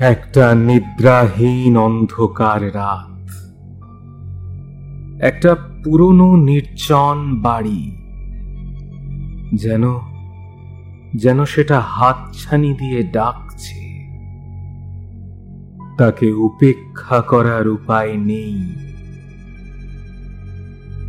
একটা 0.00 0.54
নিদ্রাহীন 0.54 1.76
অন্ধকার 1.76 2.74
রাত। 2.74 3.30
একটা 5.22 5.54
পুরনো 5.54 6.36
নির্জন 6.36 7.40
বাড়ি। 7.40 7.96
যেন 9.54 9.82
যেন 11.16 11.44
সেটা 11.44 11.80
হাতছানি 11.80 12.74
দিয়ে 12.74 13.02
ডাকছে। 13.02 14.06
তাকে 15.98 16.32
উপেক্ষা 16.32 17.20
করার 17.20 17.68
উপায় 17.68 18.16
নেই। 18.16 18.72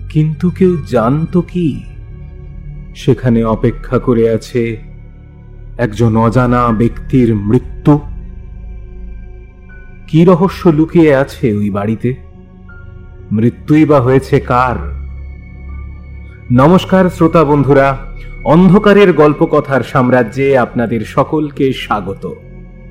কিন্তু 0.09 0.49
কেউ 0.49 0.77
জানতো 0.89 1.41
কি? 1.41 1.83
সেখানে 2.95 3.43
অপেক্ষা 3.43 3.99
করে 3.99 4.29
আছে 4.29 4.77
একজন 5.77 6.17
অজানা 6.17 6.67
ব্যক্তির 6.67 7.35
মৃত্যু। 7.35 7.99
কি 10.07 10.25
রহস্য 10.25 10.69
লুকিয়ে 10.69 11.15
আছে 11.15 11.53
ওই 11.53 11.69
বাড়িতে? 11.69 12.15
মৃত্যুই 13.31 13.85
বা 13.85 14.01
হয়েছে 14.01 14.39
কার? 14.39 14.77
নমস্কার 16.51 17.09
শ্রোতা 17.09 17.43
বন্ধুরা, 17.43 17.97
অন্ধকারের 18.43 19.13
গল্পকথার 19.13 19.81
সাম্রাজ্যে 19.83 20.57
আপনাদের 20.57 21.05
সকলকে 21.05 21.73
স্বাগত। 21.73 22.33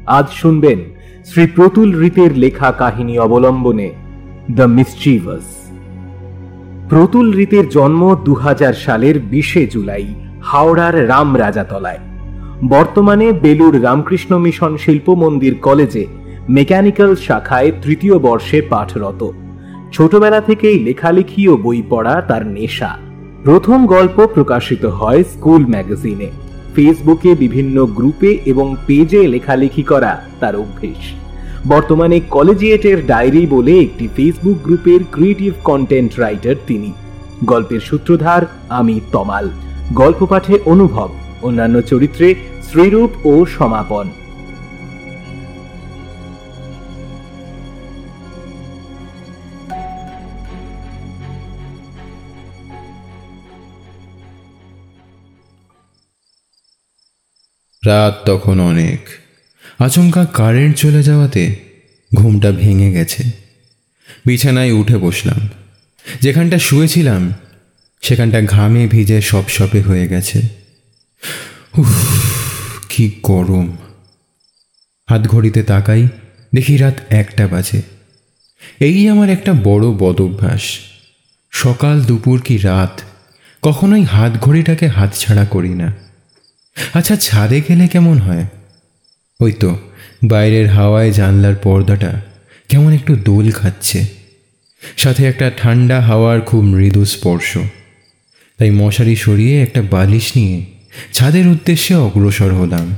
আজ 0.07 0.29
শুনবেন 0.29 0.79
শ্রী 1.25 1.47
প্রতুল 1.47 1.99
রীতের 1.99 2.37
লেখা 2.37 2.73
কাহিনী 2.73 3.19
অবলম্বনে 3.19 3.91
দ্য 4.51 4.63
মিসচিভাস। 4.63 5.45
প্রতুল 6.89 7.33
রীতের 7.33 7.69
জন্ম 7.69 8.17
দু 8.25 8.35
হাজার 8.35 8.75
সালের 8.75 9.21
বিশে 9.21 9.67
জুলাই 9.67 10.15
হাওড়ার 10.43 11.09
রাম 11.09 11.39
রাজাতলায় 11.39 11.99
বর্তমানে 12.69 13.33
বেলুর 13.33 13.85
রামকৃষ্ণ 13.85 14.39
মিশন 14.39 14.77
শিল্প 14.77 15.11
মন্দির 15.11 15.55
কলেজে 15.55 16.07
মেকানিক্যাল 16.49 17.17
শাখায় 17.17 17.73
তৃতীয় 17.83 18.19
বর্ষে 18.19 18.63
পাঠরত। 18.63 19.31
ছোটবেলা 19.93 20.41
থেকেই 20.41 20.85
লেখালেখি 20.85 21.49
ও 21.49 21.57
বই 21.57 21.83
পড়া 21.91 22.21
তার 22.21 22.47
নেশা। 22.47 22.99
প্রথম 23.45 23.87
গল্প 23.87 24.27
প্রকাশিত 24.27 24.85
হয় 24.85 25.23
স্কুল 25.23 25.67
ম্যাগাজিনে। 25.67 26.31
ফেসবুকে 26.75 27.35
বিভিন্ন 27.35 27.87
গ্রুপে 27.87 28.39
এবং 28.47 28.77
পেজে 28.87 29.29
লেখালেখি 29.29 29.83
করা 29.83 30.23
তার 30.41 30.57
অভ্যেস। 30.57 31.13
বর্তমানে 31.69 32.21
কলেজিয়েটের 32.21 33.07
ডায়েরি 33.07 33.47
বলে 33.47 33.81
একটি 33.81 34.09
ফেসবুক 34.17 34.57
গ্রুপের 34.65 35.01
ক্রিয়েটিভ 35.13 35.53
কন্টেন্ট 35.65 36.19
রাইটার 36.19 36.55
তিনি। 36.67 36.93
গল্পের 37.45 37.81
সূত্রধার, 37.81 38.43
আমি 38.69 39.01
তমাল। 39.13 39.51
গল্প 39.95 40.27
পাঠে 40.27 40.59
অনুভব, 40.65 41.09
অন্যান্য 41.43 41.81
চরিত্রে 41.81 42.35
শ্রীরূপ 42.71 43.27
ও 43.27 43.47
সমাপন। 43.47 44.09
রাত 57.87 58.23
তখন 58.27 58.61
অনেক। 58.61 59.09
আচমকা 59.83 60.25
কারেন্ট 60.25 60.77
চলে 60.77 61.03
যাওয়াতে 61.03 61.57
ঘুমটা 62.15 62.53
ভেঙে 62.53 62.93
গেছে। 62.93 63.23
বিছানায় 64.27 64.73
উঠে 64.73 64.97
বসলাম। 64.97 65.49
যেখানটা 66.21 66.59
শুয়েছিলাম, 66.59 67.35
সেখানটা 68.01 68.43
ঘামে 68.43 68.87
ভিজে 68.87 69.21
সপ 69.21 69.45
সপে 69.49 69.81
হয়ে 69.81 70.09
গেছে। 70.09 70.43
উফ, 71.79 71.95
কি 72.89 73.11
গরম। 73.23 73.77
হাত 75.11 75.29
ঘড়িতে 75.29 75.63
তাকাই, 75.63 76.09
দেখি 76.55 76.77
রাত 76.77 76.95
একটা 77.09 77.47
বাজে। 77.47 77.83
এই 78.81 79.09
আমার 79.09 79.31
একটা 79.31 79.53
বড় 79.53 79.87
বদভ্যাস। 79.87 80.63
সকাল 81.51 82.05
দুপুর 82.05 82.41
কি 82.41 82.57
রাত? 82.57 83.01
কখনোই 83.63 84.03
হাত 84.03 84.33
ঘড়িটাকে 84.33 84.87
হাতছাড়া 84.87 85.45
করি 85.45 85.69
না। 85.69 86.06
আচ্ছা 86.95 87.17
ছাদে 87.17 87.63
গেলে 87.69 87.89
কেমন 87.89 88.19
হয়? 88.19 88.47
ওই 89.41 89.53
তো, 89.53 89.79
বাইরের 90.25 90.69
হাওয়ায় 90.69 91.13
জানলার 91.13 91.55
পর্দাটা 91.55 92.21
কেমন 92.69 92.93
একটু 92.93 93.17
দোল 93.17 93.51
খাচ্ছে। 93.51 94.07
সাথে 94.97 95.27
একটা 95.27 95.51
ঠান্ডা 95.59 96.01
হাওয়ার 96.01 96.41
খুব 96.41 96.65
মৃদু 96.65 97.05
স্পর্শ। 97.05 97.59
তাই 98.59 98.71
মশারি 98.71 99.17
সরিয়ে 99.17 99.63
একটা 99.63 99.83
বালিশ 99.83 100.33
নিয়ে 100.37 100.65
ছাদের 101.13 101.49
উদ্দেশ্যে 101.49 101.95
অগ্রসর 101.95 102.55
হলাম। 102.55 102.97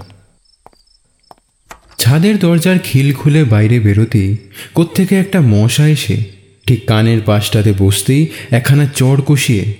ছাদের 1.99 2.39
দরজার 2.39 2.78
খিল 2.84 3.15
খুলে 3.15 3.45
বাইরে 3.45 3.81
বেরোতেই 3.81 4.37
কোত্থেকে 4.75 5.16
একটা 5.16 5.41
মশা 5.41 5.89
এসে 5.89 6.16
ঠিক 6.66 6.87
কানের 6.87 7.21
পাশটাতে 7.21 7.75
বসতেই 7.78 8.27
একখানা 8.50 8.87
চড় 8.87 9.21
কষিয়ে 9.27 9.75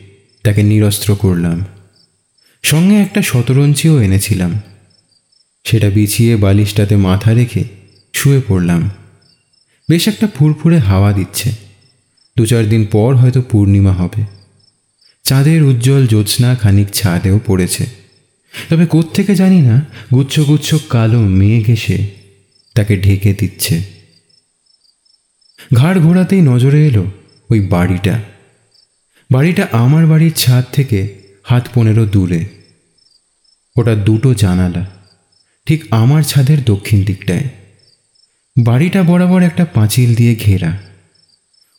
তাকে 0.45 0.63
নিরস্ত্র 0.63 1.17
করলাম। 1.17 1.65
সঙ্গে 2.63 2.97
একটা 2.97 3.23
শতরঞ্চিও 3.23 4.03
এনেছিলাম। 4.03 4.61
সেটা 5.65 5.91
বিছিয়ে 5.91 6.37
বালিশটাতে 6.37 6.97
মাথা 6.97 7.35
রেখে 7.35 7.65
শুয়ে 8.13 8.41
পড়লাম। 8.49 8.91
বেশ 9.91 10.09
একটা 10.09 10.29
ফুরফুরে 10.35 10.79
হাওয়া 10.79 11.13
দিচ্ছে। 11.13 11.53
দু 12.37 12.47
চার 12.47 12.69
দিন 12.69 12.87
পর 12.87 13.15
হয়তো 13.15 13.43
পূর্ণিমা 13.43 13.93
হবে। 13.93 14.23
চাঁদের 15.25 15.63
উজ্জ্বল 15.63 16.07
জ্যোৎস্না 16.07 16.55
খানিক 16.55 16.89
ছাদেও 16.91 17.41
পড়েছে। 17.47 17.87
তবে 18.71 18.87
কোত্থেকে 18.87 19.35
জানি 19.35 19.61
না, 19.61 19.87
গুচ্ছ 20.15 20.41
গুচ্ছ 20.41 20.75
কালো 20.89 21.21
মেঘ 21.21 21.71
এসে 21.71 22.07
তাকে 22.75 22.97
ঢেকে 22.97 23.35
দিচ্ছে। 23.35 23.83
ঘাড় 25.75 26.01
ঘোরাতেই 26.01 26.41
নজরে 26.41 26.87
এলো 26.87 27.05
ওই 27.51 27.61
বাড়িটা। 27.61 28.23
বাড়িটা 29.31 29.69
আমার 29.73 30.07
বাড়ির 30.07 30.33
ছাদ 30.33 30.65
থেকে 30.73 31.18
হাত 31.49 31.69
পনেরো 31.75 32.07
দূরে। 32.07 32.45
ওটা 33.77 33.95
দুটো 33.95 34.35
জানালা। 34.35 34.87
ঠিক 35.67 35.85
আমার 35.91 36.23
ছাদের 36.23 36.65
দক্ষিণ 36.65 37.05
দিকটায়। 37.05 37.45
বাড়িটা 38.59 39.03
বরাবর 39.03 39.43
একটা 39.43 39.65
পাঁচিল 39.65 40.15
দিয়ে 40.15 40.35
ঘেরা। 40.35 40.79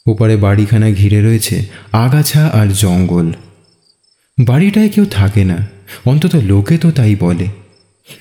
ওপারে 0.05 0.37
বাড়িখানা 0.37 0.91
ঘিরে 0.91 1.21
রয়েছে 1.21 1.65
আগাছা 1.91 2.47
আর 2.47 2.67
জঙ্গল। 2.67 3.31
বাড়িটায় 4.39 4.89
কেউ 4.89 5.05
থাকে 5.05 5.43
না, 5.43 5.67
অন্তত 6.05 6.35
লোকে 6.35 6.77
তো 6.77 6.91
তাই 6.91 7.15
বলে। 7.15 7.47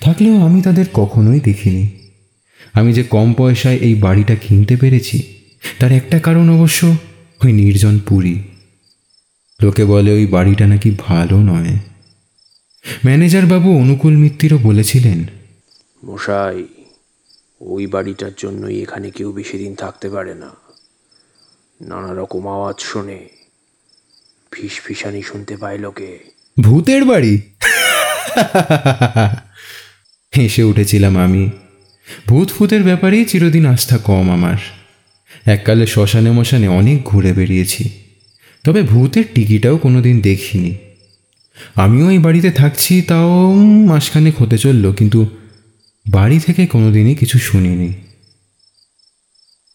থাকলেও 0.01 0.47
আমি 0.47 0.63
তাদের 0.63 0.87
কখনোই 0.95 1.41
দেখিনি। 1.41 1.89
আমি 2.73 2.93
যে 2.93 3.03
কম 3.03 3.35
পয়সায় 3.39 3.77
এই 3.77 3.95
বাড়িটা 3.95 4.35
কিনতে 4.35 4.77
পেরেছি, 4.77 5.35
তার 5.79 5.93
একটা 5.93 6.19
কারণ 6.19 6.61
অবশ্য 6.61 6.97
ওই 7.45 7.53
নির্জন 7.53 7.99
পুরী। 7.99 8.43
লোকে 9.63 9.85
বলে 9.85 10.13
ওই 10.13 10.27
বাড়িটা 10.27 10.67
নাকি 10.67 10.91
ভালো 10.99 11.37
নয়। 11.37 11.79
ম্যানেজার 13.05 13.47
বাবু 13.47 13.79
অনুকূল 13.79 14.17
মিত্তিরও 14.17 14.59
বলেছিলেন 14.59 15.27
মশাই 16.05 16.65
ওই 17.61 17.87
বাড়িটার 17.87 18.31
জন্যই 18.37 18.83
এখানে 18.83 19.11
কেউ 19.11 19.33
বেশি 19.33 19.59
দিন 19.59 19.75
থাকতে 19.75 20.11
পারে 20.11 20.35
না। 20.35 20.51
নানা 21.81 22.15
রকম 22.15 22.49
আওয়াজ 22.49 22.81
শোনে 22.81 23.29
ফিস 24.53 24.81
ফিসানি 24.85 25.23
শুনতে 25.23 25.57
পায় 25.57 25.79
লোকে। 25.79 26.19
ভূতের 26.61 27.05
বাড়ি? 27.05 27.41
হেসে 30.37 30.63
উঠেছিলাম 30.63 31.19
আমি। 31.19 31.51
ভূত 32.29 32.49
ফুতের 32.49 32.83
ব্যাপারেই 32.83 33.25
চিরদিন 33.25 33.67
আস্থা 33.67 33.99
কম 33.99 34.31
আমার। 34.31 34.57
এককালে 35.45 35.87
শ্মশানে 35.87 36.31
মশানে 36.31 36.69
অনেক 36.69 37.05
ঘুরে 37.05 37.33
বেরিয়েছি 37.33 38.08
তবে 38.69 38.83
ভূতের 38.83 39.25
টিকিটাও 39.35 39.77
কোনোদিন 39.77 40.21
দেখিনি। 40.21 40.75
আমিও 41.75 42.11
এই 42.11 42.19
বাড়িতে 42.19 42.51
থাকছি, 42.51 43.03
তাও 43.03 43.55
মাসখানেক 43.87 44.43
হতে 44.43 44.59
চলল, 44.59 44.93
কিন্তু 44.93 45.27
বাড়ি 46.11 46.39
থেকে 46.39 46.67
কোনোদিনই 46.67 47.15
কিছু 47.15 47.39
শুনিনি। 47.39 47.93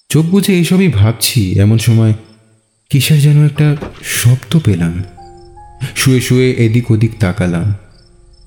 চোখ 0.10 0.26
বুঝে 0.26 0.54
এইসবই 0.54 0.88
ভাবছি, 0.88 1.60
এমন 1.60 1.78
সময় 1.78 2.14
কিসের 2.90 3.20
যেন 3.22 3.46
একটা 3.46 3.76
শব্দ 4.04 4.60
পেলাম। 4.66 5.04
শুয়ে 5.96 6.22
শুয়ে 6.22 6.52
এদিক 6.52 6.92
ওদিক 6.92 7.12
তাকালাম। 7.20 7.74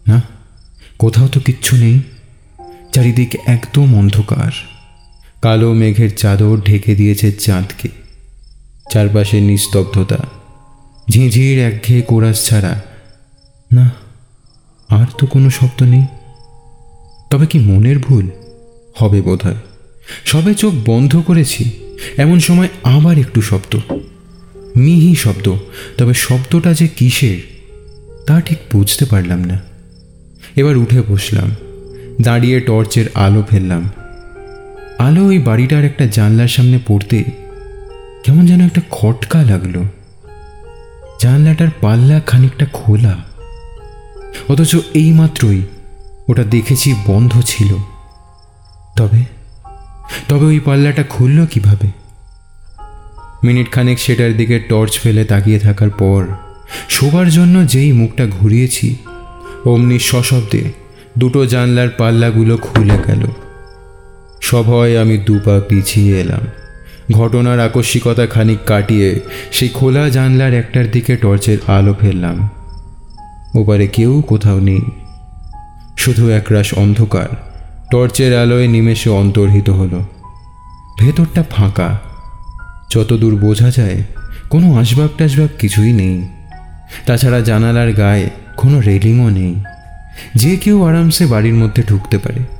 না, 0.08 0.22
কোথাও 0.98 1.28
তো 1.28 1.40
কিচ্ছু 1.40 1.76
নেই, 1.76 2.00
চারিদিক 2.92 3.36
একদম 3.46 3.94
অন্ধকার। 3.94 4.52
কালো 5.42 5.74
মেঘের 5.74 6.10
চাদর 6.16 6.56
ঢেকে 6.64 6.94
দিয়েছে 6.94 7.32
চাঁদকে। 7.32 8.05
চারপাশে 8.92 9.40
নিস্তব্ধতা। 9.40 10.18
ঝিঁঝির 11.10 11.58
একঘেয়ে 11.58 12.02
কোরাস 12.02 12.46
ছাড়া। 12.46 12.82
না, 13.72 13.90
আর 14.88 15.06
তো 15.18 15.26
কোনো 15.26 15.50
শব্দ 15.50 15.82
নেই। 15.82 16.06
তবে 17.30 17.46
কি 17.46 17.58
মনের 17.58 17.98
ভুল? 17.98 18.30
হবে 18.94 19.22
বোধহয়। 19.22 19.54
সবে 20.24 20.54
চোখ 20.54 20.74
বন্ধ 20.86 21.16
করেছি। 21.26 21.70
এমন 22.16 22.38
সময় 22.38 22.68
আবার 22.84 23.18
একটু 23.18 23.42
শব্দ। 23.42 23.78
মিহি 24.76 25.14
শব্দ। 25.14 25.54
তবে 25.98 26.14
শব্দটা 26.14 26.72
যে 26.72 26.88
কিসের, 26.88 27.38
তা 28.26 28.40
ঠিক 28.40 28.58
বুঝতে 28.72 29.04
পারলাম 29.04 29.44
না। 29.44 29.60
এবার 30.56 30.76
উঠে 30.76 31.02
বসলাম। 31.08 31.54
দাঁড়িয়ে 32.22 32.60
টর্চের 32.60 33.06
আলো 33.14 33.42
ফেললাম। 33.50 33.90
আলো 34.98 35.24
ওই 35.24 35.38
বাড়িটার 35.38 35.84
একটা 35.84 36.06
জানলার 36.06 36.48
সামনে 36.48 36.78
পড়তে 36.86 37.45
কেমন 38.26 38.46
যেন 38.46 38.60
একটা 38.60 38.80
খটকা 38.90 39.42
লাগল। 39.42 39.82
জানলাটার 41.22 41.68
পাল্লা 41.80 42.20
খানিকটা 42.20 42.66
খোলা। 42.72 43.16
অথচ 44.48 44.76
এইমাত্রই 44.94 45.62
ওটা 46.28 46.44
দেখেছি 46.44 46.94
বন্ধ 47.06 47.40
ছিল। 47.46 47.74
তবে 48.96 49.24
তবে 50.28 50.46
ওই 50.46 50.60
পাল্লাটা 50.60 51.02
খুলল 51.02 51.46
কীভাবে? 51.46 51.88
মিনিট 53.44 53.72
খানেক 53.72 53.98
সেটার 54.00 54.36
দিকে 54.36 54.58
টর্চ 54.58 55.00
ফেলে 55.00 55.24
তাকিয়ে 55.24 55.58
থাকার 55.58 55.90
পর, 55.90 56.26
শোবার 56.88 57.30
জন্য 57.30 57.66
যেই 57.66 57.92
মুখটা 57.92 58.26
ঘুরিয়েছি, 58.26 58.96
অমনি 59.64 59.98
সশব্দে 59.98 60.72
দুটো 61.18 61.46
জানলার 61.46 61.88
পাল্লাগুলো 61.88 62.56
খুলে 62.56 62.98
গেল। 63.06 63.26
সভয় 64.42 65.00
আমি 65.00 65.18
দুপা 65.18 65.60
পিছিয়ে 65.68 66.20
এলাম। 66.20 66.65
ঘটনার 67.12 67.60
আকস্মিকতা 67.60 68.26
খানিক 68.26 68.58
কাটিয়ে 68.66 69.20
সেই 69.52 69.68
খোলা 69.68 70.08
জানলার 70.08 70.54
একটার 70.54 70.90
দিকে 70.90 71.16
টর্চের 71.16 71.58
আলো 71.66 71.94
ফেললাম। 72.00 72.48
ওপারে 73.54 73.86
কেউ 73.86 74.22
কোথাও 74.26 74.60
নেই। 74.60 74.80
শুধু 75.98 76.28
একরাশ 76.28 76.74
অন্ধকার। 76.74 77.28
টর্চের 77.90 78.38
আলোয় 78.38 78.68
নিমেষে 78.68 79.10
অন্তর্হিত 79.10 79.70
হলো। 79.70 80.04
ভেতরটা 80.98 81.44
ফাঁকা। 81.50 82.00
যতদূর 82.90 83.36
বোঝা 83.36 83.70
যায়, 83.70 84.02
কোনো 84.50 84.76
আসবাব 84.76 85.08
টাসবাব 85.18 85.48
কিছুই 85.58 85.92
নেই। 85.92 86.28
তাছাড়া 87.06 87.40
জানালার 87.40 87.92
গায়ে 87.92 88.30
কোনো 88.56 88.80
রেলিংও 88.80 89.30
নেই। 89.30 89.54
যে 90.34 90.56
কেউ 90.56 90.84
আরামসে 90.84 91.26
বাড়ির 91.26 91.54
মধ্যে 91.54 91.82
ঢুকতে 91.82 92.18
পারে। 92.18 92.55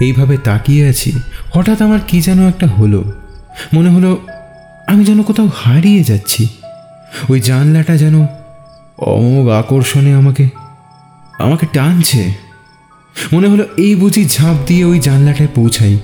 এইভাবে 0.00 0.36
তাকিয়ে 0.36 0.88
আছি, 0.88 1.12
হঠাৎ 1.50 1.82
আমার 1.82 1.98
কি 2.08 2.20
যেন 2.20 2.48
একটা 2.48 2.66
হলো। 2.66 3.12
মনে 3.74 3.90
হলো 3.90 4.18
আমি 4.86 5.04
যেন 5.04 5.22
কোথাও 5.22 5.48
হারিয়ে 5.54 6.04
যাচ্ছি। 6.04 6.48
ওই 7.28 7.40
জানলাটা 7.40 7.96
যেন 7.96 8.26
অমোঘ 8.98 9.48
আকর্ষণে 9.48 10.14
আমাকে 10.14 10.48
আমাকে 11.38 11.66
টানছে। 11.72 12.34
মনে 13.32 13.48
হলো 13.48 13.64
এই 13.76 13.94
বুঝি 13.94 14.24
ঝাঁপ 14.24 14.56
দিয়ে 14.66 14.84
ওই 14.84 15.00
জানলাটায় 15.00 15.48
পৌঁছাই। 15.54 15.98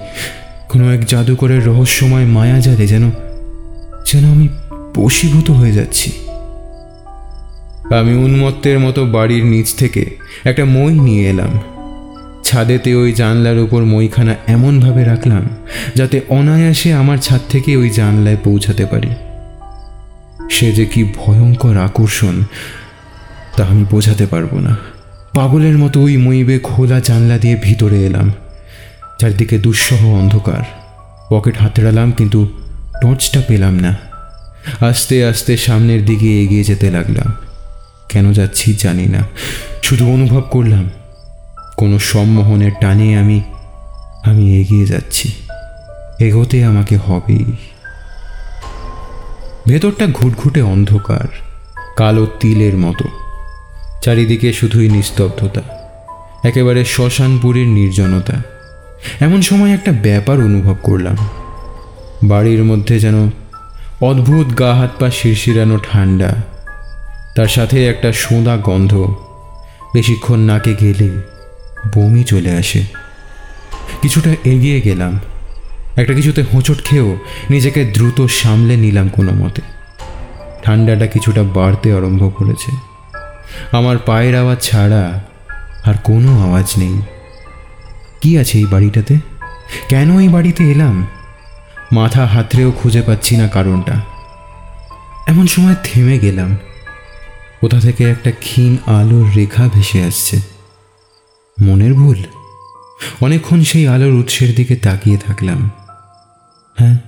কোনো 0.69 0.95
এক 0.95 1.05
জাদুকরের 1.05 1.67
রহস্যময় 1.67 2.25
মায়াজালে 2.25 2.87
যেন 2.87 3.11
যেন 4.07 4.31
আমি 4.31 4.49
বশীভূত 4.97 5.51
হয়ে 5.51 5.73
যাচ্ছি। 5.73 6.13
আমি 7.91 8.17
উন্মত্তের 8.17 8.79
মতো 8.79 9.07
বাড়ির 9.07 9.45
নিচ 9.45 9.75
থেকে 9.75 10.17
একটা 10.45 10.65
মই 10.65 10.93
নিয়ে 10.93 11.31
এলাম। 11.31 11.59
ছাদেতে 12.45 12.95
ওই 12.95 13.13
জানলার 13.13 13.59
উপর 13.59 13.85
মইখানা 13.85 14.35
এমনভাবে 14.47 15.05
রাখলাম, 15.05 15.49
যাতে 15.95 16.21
অনায়াসে 16.29 16.93
আমার 16.93 17.19
ছাদ 17.19 17.41
থেকে 17.49 17.77
ওই 17.77 17.91
জানলায় 17.91 18.37
পৌঁছাতে 18.45 18.87
পারি। 18.87 19.09
সে 20.51 20.73
যে 20.73 20.87
কি 20.87 21.13
ভয়ঙ্কর 21.17 21.77
আকর্ষণ, 21.77 22.43
তা 23.57 23.65
আমি 23.65 23.85
বোঝাতে 23.91 24.27
পারব 24.27 24.59
না। 24.59 24.77
পাগলের 25.35 25.79
মতো 25.79 26.01
ওই 26.01 26.17
মইবে 26.17 26.59
খোলা 26.59 27.01
জানলা 27.01 27.39
দিয়ে 27.39 27.57
ভিতরে 27.63 28.07
এলাম। 28.07 28.33
চারদিকে 29.21 29.59
দুঃসহ 29.59 30.07
অন্ধকার। 30.07 30.63
পকেট 31.31 31.59
হাতড়ালাম, 31.59 32.13
কিন্তু 32.13 32.49
টর্চটা 33.03 33.41
পেলাম 33.49 33.75
না। 33.79 33.97
আস্তে 34.81 35.27
আস্তে 35.27 35.57
সামনের 35.57 36.05
দিকে 36.05 36.43
এগিয়ে 36.43 36.65
যেতে 36.65 36.91
লাগলাম। 36.91 37.33
কেন 38.09 38.33
যাচ্ছি 38.33 38.75
জানি 38.75 39.07
না। 39.07 39.23
শুধু 39.83 40.13
অনুভব 40.13 40.43
করলাম 40.51 40.91
কোনো 41.77 41.97
সম্মোহনের 41.99 42.75
টানে 42.81 43.09
আমি 43.19 43.39
আমি 44.25 44.45
এগিয়ে 44.61 44.87
যাচ্ছি। 44.87 45.29
এগোতে 46.19 46.59
আমাকে 46.65 46.97
হবেই 46.97 47.47
ভেতরটা 49.69 50.07
ঘুটঘুটে 50.15 50.61
অন্ধকার, 50.63 51.29
কালো 51.97 52.25
তিলের 52.41 52.77
মতো। 52.77 53.07
চারিদিকে 54.03 54.49
শুধুই 54.53 54.89
নিস্তব্ধতা, 54.89 55.63
একেবারে 56.45 56.81
শ্মশানপুরীর 56.85 57.69
নির্জনতা। 57.69 58.37
এমন 59.21 59.41
সময় 59.43 59.73
একটা 59.73 59.93
ব্যাপার 60.03 60.37
অনুভব 60.39 60.77
করলাম। 60.83 61.17
বাড়ির 62.23 62.63
মধ্যে 62.65 62.95
যেন 62.99 63.17
অদ্ভুত 64.01 64.47
গা 64.59 64.71
হাত 64.75 64.93
পা 64.99 65.09
শিরশিরানো 65.11 65.77
ঠান্ডা। 65.91 66.31
তার 67.37 67.51
সাথে 67.57 67.77
একটা 67.89 68.11
সোঁদা 68.13 68.55
গন্ধ, 68.57 68.93
বেশিক্ষণ 69.95 70.41
নাকে 70.41 70.73
গেলে 70.81 71.09
বমি 71.93 72.25
চলে 72.25 72.51
আসে। 72.51 72.83
কিছুটা 74.03 74.31
এগিয়ে 74.45 74.81
গেলাম। 74.81 75.21
একটা 75.97 76.15
কিছুতে 76.15 76.43
হোঁচট 76.43 76.85
খেয়েও 76.85 77.17
নিজেকে 77.51 77.85
দ্রুত 77.85 78.27
সামলে 78.27 78.77
নিলাম 78.77 79.09
কোনো 79.09 79.33
মতে। 79.33 79.63
ঠান্ডাটা 80.65 81.07
কিছুটা 81.07 81.43
বাড়তে 81.43 81.93
আরম্ভ 81.93 82.31
করেছে। 82.37 82.77
আমার 83.77 83.99
পায়ের 83.99 84.37
আওয়াজ 84.37 84.61
ছাড়া 84.61 85.25
আর 85.85 85.95
কোনো 86.05 86.43
আওয়াজ 86.43 86.73
নেই। 86.79 87.01
কি 88.21 88.39
আছে 88.39 88.59
এই 88.59 88.67
বাড়িটাতে? 88.67 89.17
কেন 89.89 90.21
এই 90.21 90.29
বাড়িতে 90.29 90.65
এলাম? 90.65 91.07
মাথা 91.93 92.27
হাতড়েও 92.27 92.73
খুঁজে 92.73 93.03
পাচ্ছি 93.03 93.37
না 93.37 93.49
কারণটা। 93.49 94.01
এমন 95.27 95.47
সময় 95.47 95.75
থেমে 95.85 96.19
গেলাম। 96.19 96.57
কোথা 97.61 97.81
থেকে 97.81 98.11
একটা 98.11 98.31
ক্ষীণ 98.31 98.77
আলোর 98.87 99.31
রেখা 99.37 99.69
ভেসে 99.75 100.03
আসছে। 100.03 100.54
মনের 101.63 101.95
ভুল? 101.95 102.23
অনেকক্ষণ 103.21 103.63
সেই 103.63 103.89
আলোর 103.89 104.13
উৎসের 104.13 104.55
দিকে 104.55 104.77
তাকিয়ে 104.77 105.19
থাকলাম। 105.27 105.71
হ্যাঁ 106.79 106.99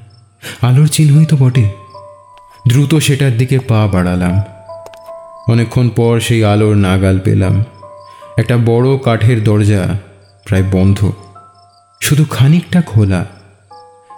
আলোর 0.60 0.86
চিহ্নই 0.86 1.24
তো 1.24 1.36
বটে। 1.36 1.68
দ্রুত 2.68 2.94
সেটার 2.94 3.38
দিকে 3.38 3.58
পা 3.58 3.86
বাড়ালাম। 3.86 4.42
অনেকক্ষণ 5.48 5.88
পর 5.88 6.20
সেই 6.20 6.44
আলোর 6.44 6.76
নাগাল 6.76 7.18
পেলাম। 7.18 7.64
একটা 8.38 8.56
বড় 8.56 8.98
কাঠের 8.98 9.44
দরজা 9.44 9.98
প্রায় 10.44 10.62
বন্ধ। 10.72 11.12
শুধু 12.02 12.24
খানিকটা 12.24 12.82
খোলা। 12.82 13.26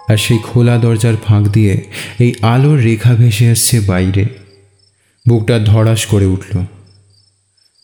আর 0.09 0.17
সেই 0.17 0.39
খোলা 0.43 0.77
দরজার 0.77 1.13
ফাঁক 1.25 1.43
দিয়ে 1.43 1.85
এই 2.19 2.33
আলোর 2.41 2.79
রেখা 2.79 3.13
ভেসে 3.13 3.49
আসছে 3.49 3.79
বাইরে। 3.79 4.25
বুকটা 5.29 5.59
ধড়াস 5.59 6.05
করে 6.05 6.25
উঠল। 6.25 6.65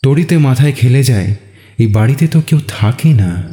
তড়িতে 0.02 0.38
মাথায় 0.38 0.72
খেলে 0.72 1.02
যায়। 1.02 1.34
এই 1.78 1.86
বাড়িতে 1.86 2.26
তো 2.26 2.40
কেউ 2.40 2.60
থাকে 2.68 3.08
না। 3.08 3.44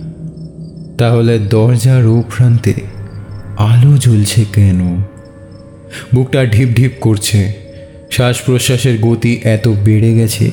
তাহলে 0.97 1.39
দরজার 1.39 2.05
ও 2.05 2.23
প্রান্তে 2.35 2.73
আলো 3.57 3.97
জ্বলছে 3.97 4.45
কেন? 4.53 5.03
বুকটা 6.15 6.45
ঢিপ 6.45 6.69
ঢিপ 6.75 6.91
করছে। 7.01 7.53
শ্বাস 8.11 8.41
প্রশ্বাসের 8.41 8.99
গতি 8.99 9.39
এত 9.43 9.67
বেড়ে 9.67 10.15
গেছে 10.15 10.51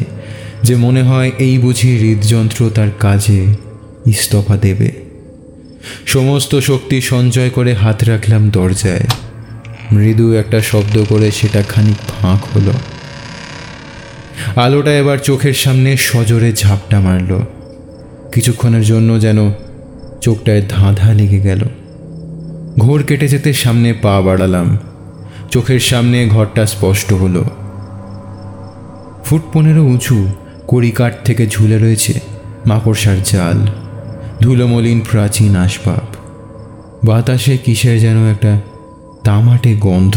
যে 0.62 0.76
মনে 0.76 1.02
হয় 1.02 1.30
এই 1.38 1.58
বুঝি 1.58 1.96
হৃদযন্ত্র 1.96 2.70
তার 2.74 2.88
কাজে 3.00 3.46
ইস্তফা 4.06 4.56
দেবে। 4.56 4.90
সমস্ত 6.06 6.54
শক্তি 6.54 7.00
সঞ্চয় 7.00 7.50
করে 7.50 7.74
হাত 7.74 8.04
রাখলাম 8.04 8.50
দরজায়। 8.50 9.06
মৃদু 9.92 10.32
একটা 10.32 10.60
শব্দ 10.60 11.04
করে 11.08 11.30
সেটা 11.30 11.62
খানিক 11.62 11.96
ফাঁক 11.96 12.56
হলো। 12.56 12.72
আলোটা 14.56 14.92
এবার 14.98 15.18
চোখের 15.18 15.54
সামনে 15.54 15.96
সজোরে 15.96 16.52
ঝাপটা 16.52 17.00
মারল। 17.00 17.40
কিছুক্ষণের 18.32 18.82
জন্য 18.82 19.20
যেন 19.20 19.38
চোখটায় 20.20 20.62
ধাঁধা 20.68 21.12
লেগে 21.12 21.40
গেল। 21.40 21.64
ঘোর 22.78 23.02
কেটে 23.02 23.28
যেতে 23.28 23.52
সামনে 23.52 23.92
পা 23.92 24.20
বাড়ালাম। 24.20 24.78
চোখের 25.50 25.80
সামনে 25.80 26.28
ঘরটা 26.28 26.66
স্পষ্ট 26.66 27.12
হলো। 27.12 27.44
ফুট 29.24 29.42
পনেরো 29.52 29.82
উঁচু 29.84 30.28
কড়িকাঠ 30.68 31.12
থেকে 31.24 31.46
ঝুলে 31.46 31.78
রয়েছে 31.78 32.20
মাকড়সার 32.66 33.16
জাল, 33.24 33.66
ধুলোমলিন 34.40 35.00
প্রাচীন 35.10 35.56
আসবাব। 35.56 36.04
বাতাসে 37.06 37.56
কিসের 37.56 38.00
যেন 38.00 38.30
একটা 38.30 38.60
তামাটে 39.24 39.74
গন্ধ, 39.80 40.16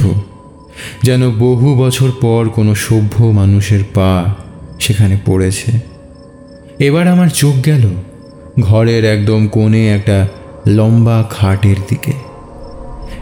যেন 1.04 1.32
বহু 1.32 1.76
বছর 1.76 2.10
পর 2.22 2.50
কোনো 2.50 2.76
সভ্য 2.76 3.24
মানুষের 3.24 3.84
পা 3.94 4.36
সেখানে 4.80 5.18
পড়েছে। 5.26 5.93
এবার 6.80 7.08
আমার 7.08 7.28
চোখ 7.28 7.66
গেল 7.66 7.90
ঘরের 8.60 9.06
একদম 9.06 9.48
কোণে 9.48 9.96
একটা 9.96 10.28
লম্বা 10.68 11.28
খাটের 11.30 11.76
দিকে। 11.90 12.12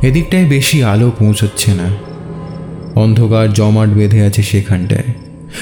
এদিকটায় 0.08 0.46
বেশি 0.46 0.84
আলো 0.84 1.12
পৌঁছচ্ছে 1.20 1.72
না। 1.74 1.96
অন্ধকার 2.96 3.54
জমাট 3.54 3.90
বেঁধে 3.90 4.22
আছে 4.22 4.44
সেখানটায়। 4.44 5.04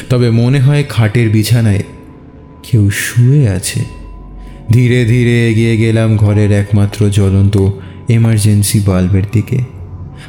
তবে 0.10 0.30
মনে 0.30 0.60
হয় 0.60 0.84
খাটের 0.90 1.30
বিছানায় 1.30 1.84
কেউ 2.64 2.90
শুয়ে 2.90 3.50
আছে। 3.50 3.84
ধীরে 4.72 5.06
ধীরে 5.06 5.50
এগিয়ে 5.50 5.78
গেলাম 5.78 6.18
ঘরের 6.18 6.52
একমাত্র 6.52 7.10
জ্বলন্ত 7.10 7.58
এমার্জেন্সি 8.10 8.80
বাল্বের 8.80 9.24
দিকে। 9.32 9.58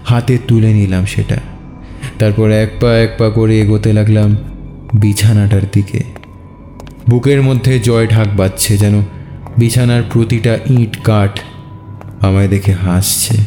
হাতে 0.04 0.38
তুলে 0.48 0.72
নিলাম 0.72 1.06
সেটা। 1.06 1.36
তারপর 2.18 2.50
এক 2.50 2.70
পা 2.80 2.98
এক 2.98 3.14
পা 3.18 3.30
করে 3.30 3.60
এগোতে 3.60 3.92
লাগলাম 3.92 4.36
বিছানাটার 4.94 5.62
দিকে। 5.72 6.19
বুকের 7.08 7.42
মধ্যে 7.42 7.78
জয় 7.78 8.06
ঢাক 8.06 8.28
বাজছে 8.36 8.78
যেন। 8.78 9.02
বিছানার 9.58 10.02
প্রতিটা 10.12 10.58
ইট 10.66 11.02
কাঠ 11.04 11.40
আমায় 12.20 12.48
দেখে 12.48 12.72
হাসছে। 12.72 13.38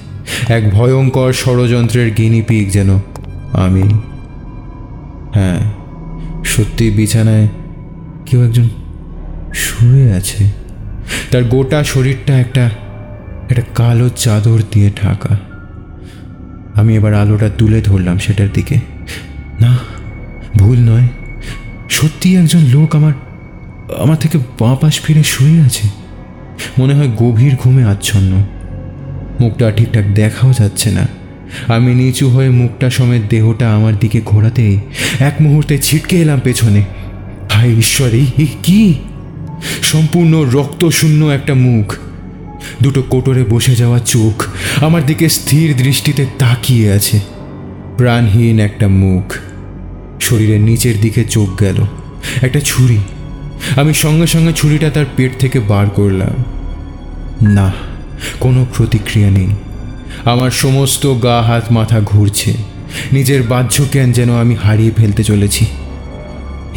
এক 0.48 0.72
ভয়ঙ্কর 0.72 1.34
ষড়যন্ত্রের 1.34 2.14
গিনিপিক 2.14 2.72
যেন 2.72 3.00
আমি। 3.54 3.84
হ্যাঁ 5.34 5.72
সত্যি 6.46 6.92
বিছানায় 6.92 7.48
কেউ 8.26 8.44
একজন 8.44 8.70
শুয়ে 9.54 10.12
আছে। 10.12 10.50
তার 11.32 11.44
গোটা 11.44 11.84
শরীরটা 11.84 12.40
একটা 12.40 12.70
একটা 13.50 13.62
কালো 13.76 14.10
চাদর 14.10 14.60
দিয়ে 14.72 14.92
ঢাকা। 15.02 15.40
আমি 16.76 16.96
এবার 16.96 17.14
আলোটা 17.14 17.50
তুলে 17.50 17.82
ধরলাম 17.82 18.18
সেটার 18.18 18.48
দিকে। 18.54 18.76
না, 19.62 19.78
ভুল 20.58 20.78
নয়। 20.80 21.08
সত্যি 21.90 22.38
একজন 22.38 22.60
লোক 22.60 22.96
আমার 22.96 23.14
আমার 23.98 24.18
থেকে 24.18 24.38
বাঁ 24.38 24.76
পাশ 24.76 25.02
ফিরে 25.02 25.24
শুয়ে 25.24 25.62
আছে। 25.62 25.88
মনে 26.80 26.94
হয় 26.94 27.10
গভীর 27.18 27.56
ঘুমে 27.56 27.84
আচ্ছন্ন। 27.84 28.44
মুখটা 29.40 29.72
ঠিকঠাক 29.72 30.06
দেখাও 30.14 30.54
যাচ্ছে 30.54 30.92
না। 30.92 31.08
আমি 31.68 31.96
নিচু 31.96 32.30
হয়ে 32.30 32.50
মুখটা 32.50 32.90
সমেত 32.90 33.22
দেহটা 33.30 33.76
আমার 33.76 33.96
দিকে 34.00 34.22
ঘোরাতেই 34.26 34.80
এক 35.20 35.36
মুহূর্তে 35.42 35.78
ছিটকে 35.78 36.18
এলাম 36.18 36.40
পেছনে। 36.44 36.84
হায় 37.50 37.82
এই 38.12 38.48
কি? 38.64 38.94
সম্পূর্ণ 39.84 40.50
রক্তশূন্য 40.54 41.26
একটা 41.26 41.54
মুখ। 41.54 41.96
দুটো 42.82 43.02
কোটরে 43.02 43.44
বসে 43.44 43.76
যাওয়া 43.76 44.00
চোখ 44.00 44.46
আমার 44.84 45.06
দিকে 45.06 45.30
স্থির 45.30 45.78
দৃষ্টিতে 45.78 46.26
তাকিয়ে 46.40 46.92
আছে। 46.92 47.20
প্রাণহীন 47.98 48.60
একটা 48.60 48.88
মুখ। 48.88 49.34
শরীরের 50.22 50.62
নিচের 50.62 51.02
দিকে 51.02 51.24
চোখ 51.24 51.60
গেল। 51.60 51.86
একটা 52.42 52.60
ছুরি। 52.60 52.98
আমি 53.76 53.94
সঙ্গে 53.94 54.28
সঙ্গে 54.28 54.54
ছুরিটা 54.54 54.90
তার 54.90 55.06
পেট 55.16 55.32
থেকে 55.40 55.60
বার 55.60 55.90
করলাম। 55.90 56.44
না, 57.50 57.72
কোনো 58.40 58.66
প্রতিক্রিয়া 58.78 59.30
নেই। 59.30 59.48
আমার 60.26 60.52
সমস্ত 60.52 61.14
গা, 61.24 61.42
হাত, 61.42 61.64
মাথা 61.72 62.00
ঘুরছে। 62.00 62.54
নিজের 63.12 63.44
বাহ্য 63.44 63.84
জ্ঞান 63.92 64.12
যেন 64.12 64.36
আমি 64.36 64.56
হারিয়ে 64.56 64.92
ফেলতে 64.92 65.24
চলেছি। 65.24 65.66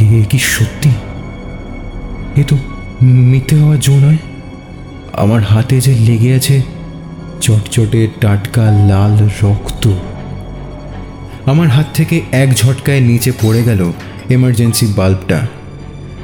এ 0.01 0.25
কি 0.31 0.39
সত্যি? 0.39 0.91
এ 2.37 2.45
তো 2.49 2.57
মিথ্যে 3.03 3.57
হওয়ার 3.61 3.81
জো 3.81 3.95
নয়। 3.95 4.17
আমার 5.13 5.43
হাতে 5.43 5.81
যে 5.81 5.95
লেগে 5.95 6.35
আছে 6.35 6.63
চটচটে 7.41 8.09
টাটকা 8.21 8.63
লাল 8.63 9.29
রক্ত। 9.43 9.91
আমার 11.47 11.69
হাত 11.69 11.87
থেকে 11.95 12.23
এক 12.33 12.55
ঝটকায় 12.55 13.01
নিচে 13.01 13.33
পড়ে 13.43 13.63
গেল 13.63 13.93
এমার্জেন্সি 14.31 14.87
বাল্বটা 14.97 15.47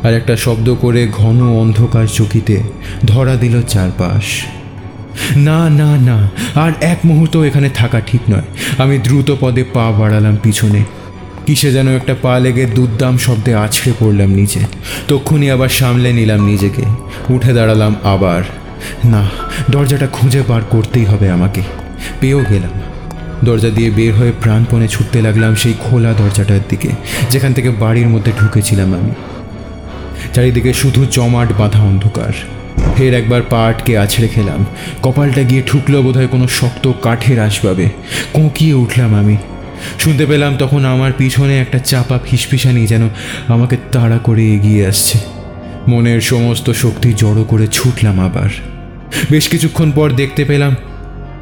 আর 0.03 0.15
একটা 0.15 0.37
শব্দ 0.37 0.75
করে 0.81 1.09
ঘন 1.13 1.43
অন্ধকার 1.43 2.07
চকিতে 2.07 2.63
ধরা 3.05 3.37
দিল 3.37 3.63
চারপাশ। 3.63 4.43
না 5.37 5.71
না 5.71 5.97
না, 5.97 6.31
আর 6.55 6.73
এক 6.81 6.99
মুহূর্ত 7.05 7.37
এখানে 7.37 7.69
থাকা 7.69 8.01
ঠিক 8.01 8.21
নয়। 8.31 8.43
আমি 8.79 8.99
দ্রুত 8.99 9.35
পদে 9.41 9.65
পা 9.65 9.93
বাড়ালাম 9.93 10.37
পিছনে। 10.43 10.85
কিসে 11.47 11.73
যেন 11.73 11.89
একটা 11.89 12.15
পা 12.23 12.39
লেগে 12.39 12.67
দুর্দাম 12.67 13.19
শব্দে 13.19 13.55
আছড়ে 13.55 13.93
পড়লাম 14.01 14.31
নিচে। 14.31 14.61
তক্ষুনি 15.09 15.51
আবার 15.51 15.69
সামলে 15.69 16.13
নিলাম 16.13 16.47
নিজেকে। 16.47 16.83
উঠে 17.31 17.53
দাঁড়ালাম 17.53 17.95
আবার। 18.05 18.43
না, 19.05 19.29
দরজাটা 19.71 20.07
খুঁজে 20.07 20.43
বার 20.49 20.63
করতেই 20.71 21.05
হবে 21.05 21.31
আমাকে। 21.31 21.63
পেয়েও 22.21 22.45
গেলাম। 22.51 22.71
দরজা 23.45 23.71
দিয়ে 23.71 23.91
বের 23.91 24.15
হয়ে 24.15 24.33
প্রাণপণে 24.41 24.89
ছুটতে 24.89 25.23
লাগলাম 25.23 25.55
সেই 25.55 25.75
খোলা 25.81 26.13
দরজাটার 26.13 26.59
দিকে, 26.69 26.89
যেখান 27.31 27.53
থেকে 27.53 27.71
বাড়ির 27.71 28.09
মধ্যে 28.09 28.33
ঢুকেছিলাম 28.41 28.95
আমি। 28.95 29.11
চারিদিকে 30.35 30.73
শুধু 30.73 31.07
জমাট 31.11 31.53
বাঁধা 31.59 31.79
অন্ধকার। 31.79 32.33
ফের 32.97 33.15
একবার 33.15 33.43
পা 33.51 33.67
আটকে 33.67 33.99
আছড়ে 33.99 34.29
খেলাম। 34.29 34.67
কপালটা 35.03 35.43
গিয়ে 35.43 35.63
ঠুকলো 35.67 36.03
বোধহয় 36.03 36.27
কোনো 36.27 36.49
শক্ত 36.49 36.93
কাঠের 37.03 37.41
আসবাবে। 37.41 37.89
কোঁকিয়ে 38.33 38.75
উঠলাম 38.75 39.15
আমি। 39.15 39.37
শুনতে 39.99 40.27
পেলাম 40.27 40.57
তখন 40.57 40.85
আমার 40.85 41.13
পিছনে 41.19 41.61
একটা 41.61 41.79
চাপা 41.79 42.19
ফিসফিসানি 42.25 42.87
যেন 42.87 43.09
আমাকে 43.49 43.77
তাড়া 43.93 44.19
করে 44.19 44.55
এগিয়ে 44.55 44.87
আসছে। 44.87 45.19
মনের 45.89 46.21
সমস্ত 46.21 46.71
শক্তি 46.71 47.13
জড়ো 47.13 47.45
করে 47.45 47.67
ছুটলাম 47.67 48.21
আবার। 48.21 48.49
বেশ 49.31 49.49
কিছুক্ষণ 49.49 49.93
পর 49.93 50.11
দেখতে 50.11 50.45
পেলাম 50.45 50.75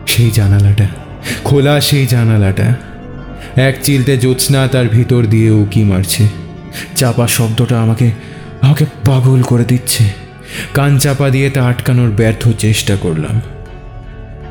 সেই 0.06 0.30
জানালাটা, 0.30 0.86
খোলা 1.44 1.80
সেই 1.80 2.06
জানালাটা। 2.06 2.74
এক 3.56 3.78
চিলতে 3.82 4.16
জ্যোৎস্না 4.16 4.68
তার 4.68 4.88
ভিতর 4.88 5.24
দিয়ে 5.24 5.50
উকি 5.50 5.84
মারছে। 5.84 6.26
চাপা 6.96 7.28
শব্দটা 7.28 7.80
আমাকে 7.80 8.10
আমাকে 8.62 8.84
পাগল 9.04 9.42
করে 9.42 9.64
দিচ্ছে। 9.64 10.04
কান 10.74 10.98
চাপা 10.98 11.30
দিয়ে 11.30 11.50
তা 11.50 11.64
আটকানোর 11.66 12.10
ব্যর্থ 12.10 12.48
চেষ্টা 12.58 12.96
করলাম। 12.96 13.40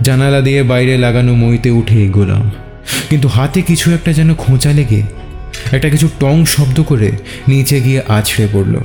জানালা 0.01 0.41
দিয়ে 0.41 0.63
বাইরে 0.63 0.97
লাগানো 0.97 1.35
মইতে 1.35 1.69
উঠে 1.69 2.05
এগোলাম। 2.05 2.51
কিন্তু 3.09 3.27
হাতে 3.27 3.61
কিছু 3.61 3.93
একটা 3.93 4.13
যেন 4.13 4.35
খোঁচা 4.35 4.71
লেগে, 4.73 5.01
একটা 5.71 5.89
কিছু 5.89 6.09
টং 6.19 6.45
শব্দ 6.45 6.83
করে 6.83 7.11
নিচে 7.47 7.81
গিয়ে 7.81 8.01
আছড়ে 8.07 8.47
পড়ল। 8.53 8.75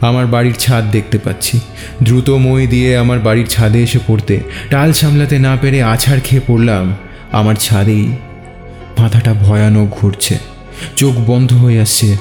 আমার 0.00 0.26
বাড়ির 0.26 0.54
ছাদ 0.54 0.90
দেখতে 0.90 1.18
পাচ্ছি। 1.18 1.60
দ্রুত 2.02 2.30
মই 2.30 2.66
দিয়ে 2.66 2.96
আমার 2.96 3.18
বাড়ির 3.18 3.46
ছাদে 3.46 3.82
এসে 3.82 3.98
পড়তে, 4.06 4.40
টাল 4.70 4.92
সামলাতে 4.92 5.38
না 5.38 5.56
পেরে 5.60 5.82
আছাড় 5.82 6.20
খেয়ে 6.24 6.42
পড়লাম 6.46 6.94
আমার 7.32 7.54
ছাদেই। 7.54 8.06
মাথাটা 8.98 9.34
ভয়ানক 9.34 9.88
ঘুরছে। 9.90 10.38
চোখ 10.96 11.14
বন্ধ 11.26 11.52
হয়ে 11.52 11.80
আসছে, 11.80 12.16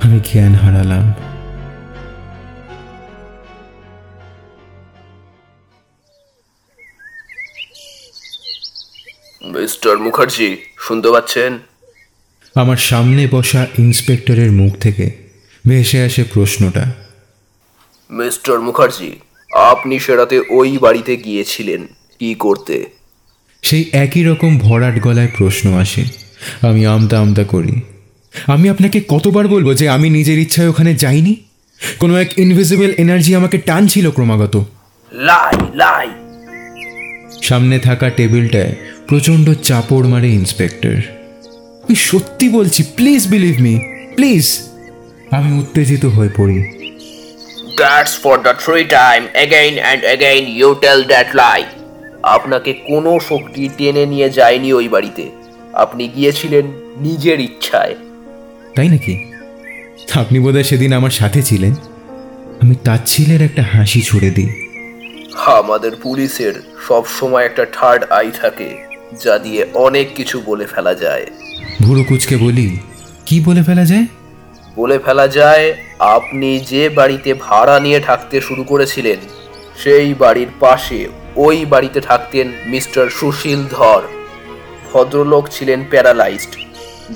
আমি 0.00 0.20
জ্ঞান 0.32 0.54
হারালাম। 0.54 1.12
মিস্টার 9.60 9.98
মুখার্জি 9.98 10.56
শুনতে 10.78 11.10
পাচ্ছেন? 11.10 11.58
আমার 12.54 12.76
সামনে 12.76 13.28
বসা 13.30 13.66
ইন্সপেক্টরের 13.78 14.52
মুখ 14.52 14.76
থেকে 14.76 15.10
ভেসে 15.66 16.02
আসে 16.02 16.24
প্রশ্নটা। 16.24 16.94
মিস্টার 18.10 18.60
মুখার্জি 18.60 19.12
আপনি 19.54 19.98
সেরাতে 19.98 20.40
ওই 20.50 20.78
বাড়িতে 20.78 21.16
গিয়েছিলেন 21.16 21.86
কি 22.18 22.34
করতে? 22.34 22.84
সেই 23.62 23.90
একই 23.92 24.24
রকম 24.24 24.58
ভরাট 24.58 25.02
গলায় 25.02 25.28
প্রশ্ন 25.36 25.74
আসে। 25.74 26.04
আমি 26.60 26.86
আমতা 26.86 27.20
আমতা 27.20 27.44
করি। 27.44 27.80
আমি 28.46 28.68
আপনাকে 28.68 29.00
কতবার 29.08 29.48
বলব 29.48 29.74
যে 29.74 29.88
আমি 29.88 30.10
নিজের 30.10 30.38
ইচ্ছায় 30.38 30.68
ওখানে 30.68 30.94
যাইনি? 30.94 31.36
কোনো 31.98 32.16
এক 32.16 32.38
ইনভিজিবল 32.38 32.90
এনার্জি 32.90 33.34
আমাকে 33.34 33.58
টানছিল 33.58 34.10
ক্রমাগত। 34.10 34.66
লাই 35.12 35.56
লাই। 35.74 36.08
সামনে 37.42 37.78
থাকা 37.78 38.10
টেবিলটায় 38.10 38.74
প্রচণ্ড 39.10 39.54
চাপড় 39.62 40.08
মারে 40.08 40.28
ইন্সপেক্টর। 40.28 40.94
আমি 41.82 41.94
সত্যি 41.94 42.48
বলছি 42.48 42.82
প্লিজ 42.82 43.28
বিলিভ 43.28 43.60
মি 43.60 43.80
প্লিজ 44.14 44.60
আমি 45.30 45.58
উত্তেজিত 45.58 46.04
হয়ে 46.04 46.28
পড়ি। 46.36 46.58
That's 47.76 48.18
for 48.18 48.38
the 48.38 48.54
three 48.54 48.84
time 48.84 49.26
again 49.32 49.74
and 49.74 50.04
again 50.04 50.46
you 50.48 50.74
tell 50.74 51.04
that 51.04 51.26
lie 51.34 51.64
আপনাকে 52.22 52.72
কোনো 52.72 53.18
শক্তি 53.28 53.68
টেনে 53.78 54.06
নিয়ে 54.06 54.30
যায়নি 54.30 54.72
ওই 54.72 54.88
বাড়িতে। 54.88 55.30
আপনি 55.72 56.08
গিয়েছিলেন 56.08 56.66
নিজের 57.00 57.40
ইচ্ছায়। 57.40 57.96
তাই 58.74 58.88
নাকি? 58.88 59.32
আপনি 60.14 60.40
বোধহয় 60.40 60.62
সেদিন 60.62 60.92
আমার 60.92 61.10
সাথে 61.10 61.42
ছিলেন। 61.42 61.74
আমি 62.62 62.74
তাচ্ছিলের 62.84 63.42
একটা 63.42 63.62
হাসি 63.62 64.02
ছুড়ে 64.02 64.30
দিই। 64.30 64.48
আমাদের 65.46 65.92
পুলিশের 66.02 66.52
সব 66.88 67.02
সময় 67.20 67.44
একটা 67.44 67.66
থার্ড 67.72 68.04
আই 68.10 68.30
থাকে। 68.42 68.89
যা 69.18 69.38
দিয়ে 69.38 69.66
অনেক 69.74 70.14
কিছু 70.14 70.42
বলে 70.46 70.66
ফেলা 70.66 70.94
যায়। 70.94 71.26
ভুরু 71.82 72.04
কুচকে 72.04 72.36
বলি 72.36 72.78
কি 73.26 73.40
বলে 73.40 73.62
ফেলা 73.62 73.84
যায়? 73.84 74.06
বলে 74.76 74.98
ফেলা 74.98 75.28
যায় 75.28 75.74
আপনি 75.98 76.58
যে 76.58 76.88
বাড়িতে 76.88 77.34
ভাড়া 77.34 77.80
নিয়ে 77.80 78.00
থাকতে 78.00 78.40
শুরু 78.40 78.64
করেছিলেন 78.64 79.18
সেই 79.76 80.14
বাড়ির 80.14 80.48
পাশে 80.60 81.08
ওই 81.36 81.64
বাড়িতে 81.64 82.00
থাকতেন 82.00 82.52
মিস্টার 82.66 83.10
সুশীল 83.10 83.64
ধর। 83.70 84.02
ভদ্রলোক 84.92 85.48
ছিলেন 85.50 85.84
প্যারালাইজড 85.90 86.56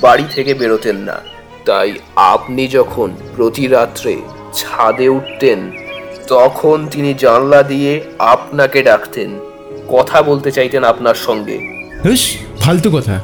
বাড়ি 0.00 0.24
থেকে 0.34 0.54
বেরোতেন 0.54 0.96
না। 0.96 1.20
তাই 1.64 1.92
আপনি 2.16 2.68
যখন 2.68 3.16
প্রতি 3.36 3.66
রাত্রে 3.66 4.16
ছাদে 4.54 5.08
উঠতেন 5.08 5.70
তখন 6.28 6.88
তিনি 6.90 7.14
জানলা 7.14 7.62
দিয়ে 7.62 8.00
আপনাকে 8.18 8.82
ডাকতেন 8.82 9.38
কথা 9.88 10.22
বলতে 10.22 10.52
চাইতেন 10.52 10.84
আপনার 10.84 11.14
সঙ্গে। 11.14 11.73
হুস 12.04 12.34
ফালতু 12.60 12.90
কথা। 12.90 13.22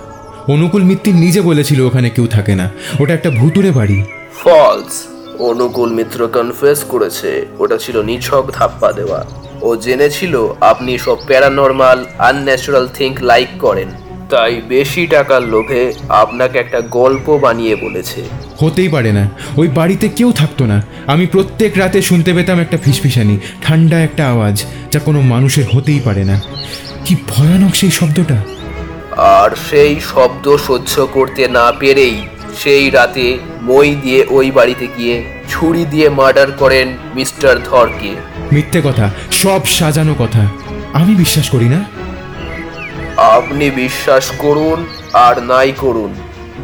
অনুকূল 0.49 0.83
মিত্তির 0.83 1.15
নিজে 1.15 1.41
বলেছিল 1.41 1.81
ওখানে 1.81 2.11
কেউ 2.11 2.27
থাকে 2.27 2.55
না। 2.55 2.71
ওটা 3.01 3.15
একটা 3.15 3.31
ভুতুরে 3.31 3.71
বাড়ি। 3.71 4.03
ফলস 4.45 5.07
অনুকূল 5.39 5.93
মিত্র 5.93 6.29
কনফেস 6.29 6.85
করেছে 6.85 7.47
ওটা 7.59 7.77
ছিল 7.77 8.03
নিছক 8.03 8.51
ধাপ্পা 8.53 8.93
দেওয়া। 8.93 9.27
ও 9.63 9.77
জেনেছিল 9.77 10.55
আপনি 10.61 10.99
সব 10.99 11.17
প্যারানর্মাল 11.27 12.05
আনন্যাচারাল 12.19 12.89
থিঙ্ক 12.95 13.23
লাইক 13.23 13.49
করেন। 13.59 13.89
তাই 14.31 14.61
বেশি 14.69 15.07
টাকার 15.07 15.43
লোভে 15.43 15.95
আপনাকে 16.09 16.59
একটা 16.59 16.81
গল্প 16.81 17.39
বানিয়ে 17.39 17.77
বলেছে। 17.77 18.23
হতেই 18.59 18.89
পারে 18.89 19.13
না। 19.13 19.31
ওই 19.57 19.69
বাড়িতে 19.69 20.09
কেউ 20.09 20.33
থাকতো 20.33 20.67
না। 20.67 20.83
আমি 21.07 21.27
প্রত্যেক 21.27 21.79
রাতে 21.79 22.03
শুনতে 22.03 22.33
পেতাম 22.33 22.61
একটা 22.61 22.79
ফিসফিসানি 22.79 23.39
ঠান্ডা 23.63 24.01
একটা 24.01 24.29
আওয়াজ 24.29 24.65
যা 24.93 24.99
কোনো 24.99 25.21
মানুষের 25.21 25.65
হতেই 25.75 26.01
পারে 26.05 26.25
না। 26.25 26.41
কি 27.05 27.17
ভয়ানক 27.29 27.75
সেই 27.75 27.91
শব্দটা। 27.91 28.60
আর 29.21 29.51
সেই 29.71 30.01
শব্দ 30.01 30.57
সহ্য 30.57 31.07
করতে 31.13 31.49
না 31.49 31.73
পেরেই 31.73 32.27
সেই 32.57 32.91
রাতে 32.91 33.39
মই 33.63 33.95
দিয়ে 33.95 34.27
ওই 34.31 34.51
বাড়িতে 34.51 34.87
গিয়ে 34.97 35.25
ছুরি 35.49 35.85
দিয়ে 35.85 36.09
মার্ডার 36.09 36.53
করেন 36.53 36.97
মিস্টার 37.15 37.63
ধরকে। 37.63 38.15
মিথ্যে 38.53 38.83
কথা 38.85 39.11
সব 39.33 39.67
সাজানো 39.67 40.15
কথা। 40.15 40.47
আমি 40.93 41.15
বিশ্বাস 41.15 41.51
করি 41.51 41.69
না। 41.69 41.85
আপনি 43.17 43.71
বিশ্বাস 43.71 44.31
করুন 44.39 44.87
আর 45.13 45.43
নাই 45.43 45.73
করুন। 45.77 46.15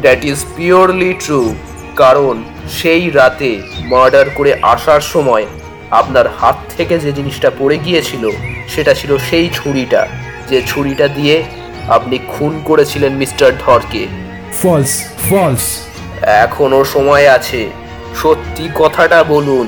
দ্যাট 0.01 0.25
ইজ 0.25 0.45
পিওরলি 0.55 1.13
ট্রু 1.13 1.55
কারণ 1.95 2.43
সেই 2.71 3.09
রাতে 3.09 3.61
মার্ডার 3.77 4.29
করে 4.29 4.59
আসার 4.61 5.01
সময় 5.01 5.45
আপনার 5.91 6.25
হাত 6.39 6.57
থেকে 6.77 6.99
যে 6.99 7.11
জিনিসটা 7.11 7.51
পড়ে 7.59 7.77
গিয়েছিল 7.77 8.29
সেটা 8.67 8.93
ছিল 8.93 9.17
সেই 9.17 9.49
ছুরিটা। 9.53 10.07
যে 10.49 10.61
ছুরিটা 10.67 11.07
দিয়ে 11.07 11.43
আপনি 11.87 12.19
খুন 12.27 12.61
করেছিলেন 12.65 13.13
মিস্টার 13.13 13.51
ধরকে। 13.65 14.07
ফলস 14.53 15.03
ফলস 15.29 15.87
এখনও 16.21 16.85
সময় 16.85 17.29
আছে। 17.29 17.69
সত্যি 18.15 18.69
কথাটা 18.75 19.23
বলুন। 19.23 19.67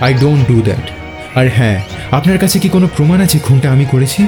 আই 0.00 0.14
ডোন্ট 0.14 0.48
ডু 0.48 0.62
দ্যাট 0.62 0.90
আর 1.38 1.48
হ্যাঁ 1.48 1.82
আপনার 2.10 2.38
কাছে 2.38 2.58
কি 2.58 2.68
কোনো 2.68 2.88
প্রমাণ 2.96 3.20
আছে 3.20 3.38
খুনটা 3.38 3.72
আমি 3.72 3.84
করেছি? 3.84 4.26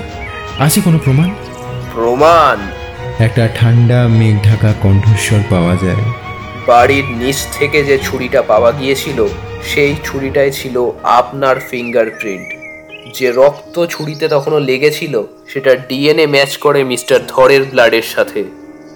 আছে 0.59 0.81
কোনো 0.81 0.99
প্রমাণ? 0.99 1.31
প্রমাণ? 1.95 2.59
একটা 3.19 3.49
ঠান্ডা 3.57 4.09
মেঘ 4.09 4.37
ঢাকা 4.43 4.75
কণ্ঠস্বর 4.83 5.39
পাওয়া 5.51 5.77
যায়। 5.83 6.05
বাড়ির 6.67 7.05
নিচ 7.05 7.37
থেকে 7.59 7.85
যে 7.85 7.99
ছুরিটা 7.99 8.43
পাওয়া 8.43 8.73
গিয়েছিল 8.73 9.27
সেই 9.65 9.97
ছুরিটাই 10.05 10.53
ছিল 10.53 10.91
আপনার 11.03 11.61
ফিঙ্গারপ্রিন্ট 11.61 12.62
যে 13.15 13.33
রক্ত 13.33 13.87
ছুরিতে 13.87 14.29
তখনও 14.29 14.59
লেগেছিল, 14.59 15.23
সেটা 15.49 15.75
ডিএনএ 15.75 16.27
ম্যাচ 16.27 16.57
করে 16.57 16.85
মিস্টার 16.85 17.27
ধরের 17.27 17.63
ব্লাডের 17.65 18.03
সাথে। 18.03 18.45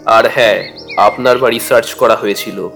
আর 0.06 0.24
হ্যাঁ 0.34 0.58
আপনার 0.98 1.38
বাড়ি 1.38 1.60
সার্চ 1.60 1.94
করা 1.94 2.16
হয়েছিল। 2.16 2.68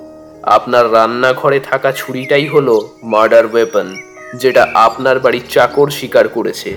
আপনার 0.42 0.92
রান্নাঘরে 0.92 1.60
থাকা 1.60 1.92
ছুরিটাই 1.92 2.46
হলো 2.46 2.98
মার্ডার 3.02 3.46
ওয়েপন, 3.46 3.96
যেটা 4.34 4.62
আপনার 4.74 5.20
বাড়ির 5.20 5.42
চাকর 5.50 5.90
স্বীকার 5.90 6.28
করেছে। 6.28 6.76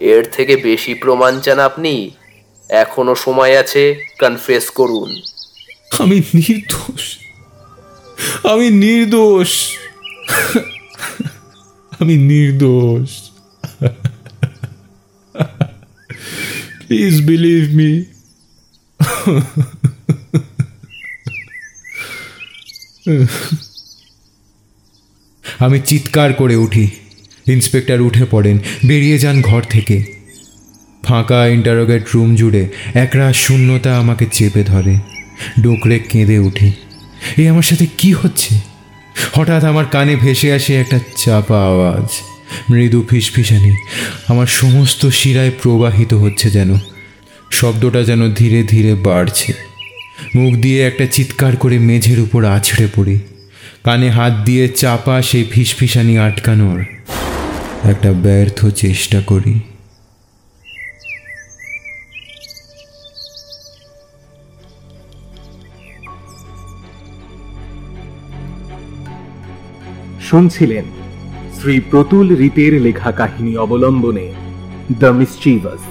এর 0.00 0.24
থেকে 0.32 0.56
বেশি 0.56 0.94
প্রমাণ 0.94 1.40
চান 1.40 1.58
আপনি? 1.58 2.10
এখনও 2.68 3.14
সময় 3.14 3.58
আছে, 3.58 3.82
কনফেস 4.20 4.70
করুন। 4.70 5.10
আমি 5.98 6.22
নির্দোষ। 6.34 7.18
আমি 8.44 8.70
নির্দোষ। 8.70 9.78
আমি 12.02 12.16
নির্দোষ। 12.16 13.30
প্লিজ 16.86 17.26
বিলিভ 17.26 17.74
মি 17.74 18.04
আমি 25.58 25.80
চিৎকার 25.86 26.32
করে 26.32 26.56
উঠি। 26.56 26.88
ইন্সপেক্টর 27.46 28.00
উঠে 28.00 28.24
পড়েন। 28.30 28.58
বেরিয়ে 28.86 29.18
যান 29.18 29.42
ঘর 29.42 29.62
থেকে। 29.62 30.04
ফাঁকা 31.02 31.46
ইন্টারোগেট 31.46 32.02
রুম 32.14 32.34
জুড়ে 32.34 32.68
একরা 32.94 33.32
শূন্যতা 33.32 33.98
আমাকে 33.98 34.26
চেপে 34.32 34.64
ধরে। 34.64 34.96
ডোকরে 35.60 35.98
কেঁদে 35.98 36.38
উঠি। 36.38 36.72
এই 37.36 37.48
আমার 37.48 37.62
সাথে 37.62 37.86
কি 37.98 38.12
হচ্ছে? 38.12 38.71
হঠাৎ 39.32 39.64
আমার 39.64 39.84
কানে 39.84 40.16
ভেসে 40.16 40.52
আসে 40.52 40.76
একটা 40.76 41.00
চাপা 41.16 41.62
আওয়াজ। 41.64 42.20
মৃদু 42.70 43.04
ফিসফিসানি। 43.10 43.76
আমার 44.28 44.46
সমস্ত 44.46 45.06
শিরায় 45.06 45.50
প্রবাহিত 45.62 46.14
হচ্ছে 46.14 46.50
যেন। 46.50 46.78
শব্দটা 47.50 48.02
যেন 48.02 48.34
ধীরে 48.34 48.62
ধীরে 48.62 48.94
বাড়ছে। 48.94 49.52
মুখ 50.34 50.54
দিয়ে 50.54 50.86
একটা 50.86 51.06
চিৎকার 51.06 51.56
করে 51.56 51.78
মেঝের 51.78 52.20
উপর 52.20 52.44
আছড়ে 52.44 52.88
পড়ি। 52.96 53.18
কানে 53.84 54.10
হাত 54.10 54.32
দিয়ে 54.44 54.68
চাপা 54.68 55.22
সেই 55.22 55.44
ফিসফিসানি 55.44 56.18
আটকানোর 56.18 56.84
একটা 57.84 58.12
ব্যর্থ 58.12 58.66
চেষ্টা 58.66 59.20
করি। 59.20 59.60
শুনছিলেন 70.34 70.84
শ্রী 71.58 71.80
প্রতুল 71.90 72.26
রীতের 72.34 72.72
লেখা 72.80 73.12
কাহিনী 73.12 73.56
অবলম্বনে 73.56 74.26
দ্য 75.00 75.06
মিসচিভাস। 75.06 75.82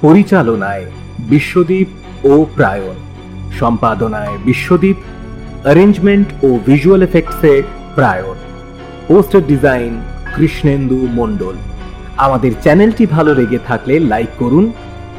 পরিচালনায় 0.00 0.86
বিশ্বদীপ 1.18 1.88
ও 2.24 2.46
প্রায়ণ। 2.56 2.96
সম্পাদনায় 3.60 4.34
বিশ্বদীপ 4.44 4.96
অ্যারেঞ্জমেন্ট 5.64 6.28
ও 6.46 6.48
ভিজুয়াল 6.66 7.02
এফেক্টসে 7.02 7.62
প্রায়ণ। 7.94 8.36
Poster 9.08 9.42
design 9.46 9.92
Krishnendu 10.36 11.08
Mondal. 11.14 11.56
আমাদের 12.16 12.52
চ্যানেলটি 12.62 13.06
ভালো 13.06 13.34
লেগে 13.34 13.58
থাকলে 13.66 13.94
লাইক 14.00 14.30
করুন 14.38 14.72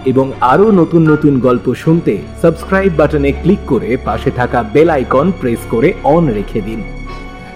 এবং 0.05 0.31
আরও 0.41 0.71
নতুন 0.71 1.01
নতুন 1.11 1.39
গল্প 1.39 1.73
শুনতে 1.73 2.17
সাবস্ক্রাইব 2.41 2.91
বাটনে 2.97 3.31
ক্লিক 3.31 3.59
করে 3.65 3.97
পাশে 4.05 4.31
থাকা 4.31 4.63
বেল 4.73 4.89
আইকন 4.89 5.31
প্রেস 5.41 5.61
করে 5.69 5.93
অন 6.03 6.23
রেখে 6.27 6.61
দিন। 6.61 6.83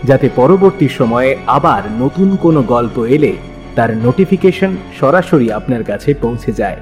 যাতে 0.04 0.30
পরবর্তী 0.36 0.88
সময়ে 0.88 1.38
আবার 1.48 1.82
নতুন 2.00 2.36
কোনো 2.36 2.62
গল্প 2.62 3.00
এলে 3.00 3.36
তার 3.76 3.98
নোটিফিকেশন 3.98 4.76
সরাসরি 5.00 5.52
আপনার 5.52 5.84
কাছে 5.84 6.14
পৌঁছে 6.14 6.52
যায়। 6.52 6.78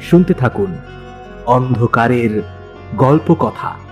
শুনতে 0.00 0.34
থাকুন। 0.34 0.78
অন্ধকারের 1.46 2.42
গল্প 2.96 3.34
কথা 3.34 3.85